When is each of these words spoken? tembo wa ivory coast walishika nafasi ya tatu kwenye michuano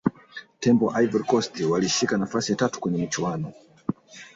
tembo 0.59 0.85
wa 0.85 1.01
ivory 1.03 1.23
coast 1.23 1.59
walishika 1.59 2.17
nafasi 2.17 2.51
ya 2.51 2.57
tatu 2.57 2.79
kwenye 2.79 2.97
michuano 2.97 3.53